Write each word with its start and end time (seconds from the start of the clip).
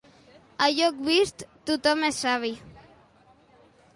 A 0.67 0.69
joc 0.77 1.03
vist, 1.09 1.43
tothom 1.71 2.01
és 2.09 2.17
savi. 2.25 2.51